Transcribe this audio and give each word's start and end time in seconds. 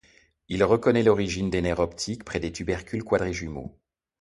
Il 0.47 0.63
reconnait 0.63 1.03
l'origine 1.03 1.51
des 1.51 1.61
nerfs 1.61 1.77
optiques 1.79 2.23
près 2.23 2.39
des 2.39 2.51
tubercules 2.51 3.03
quadrijumeaux. 3.03 3.77